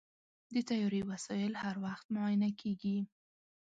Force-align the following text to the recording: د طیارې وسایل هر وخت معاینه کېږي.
د 0.53 0.55
طیارې 0.69 1.01
وسایل 1.11 1.53
هر 1.63 1.75
وخت 1.85 2.05
معاینه 2.15 2.49
کېږي. 2.61 2.97